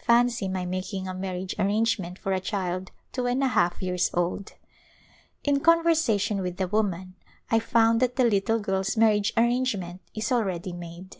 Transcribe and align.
Fancy 0.00 0.46
my 0.46 0.64
making 0.64 1.08
a 1.08 1.12
marriage 1.12 1.56
arrange 1.58 1.98
ment 1.98 2.16
for 2.16 2.32
a 2.32 2.38
child 2.38 2.92
two 3.10 3.26
and 3.26 3.42
a 3.42 3.48
half 3.48 3.82
years 3.82 4.10
old! 4.14 4.52
In 5.42 5.58
conversation 5.58 6.40
with 6.40 6.56
the 6.56 6.68
woman 6.68 7.16
I 7.50 7.58
found 7.58 7.98
that 7.98 8.14
the 8.14 8.22
little 8.22 8.60
girl's 8.60 8.96
marriage 8.96 9.32
arrangement 9.36 10.00
is 10.14 10.30
already 10.30 10.72
made. 10.72 11.16